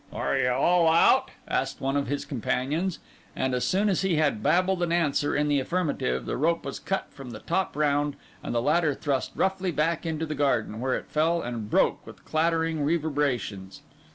[0.11, 2.97] 'Are you all out?' asked one of his companions;
[3.35, 6.79] and, as soon as he had babbled an answer in the affirmative, the rope was
[6.79, 10.95] cut from the top round, and the ladder thrust roughly back into the garden, where
[10.95, 13.83] it fell and broke with clattering reverberations.